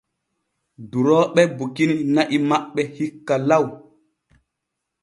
Durooɓe 0.89 1.41
bukini 1.57 1.95
na'i 2.13 2.37
maɓɓe 2.49 2.81
hikka 2.95 3.35
law. 3.47 3.65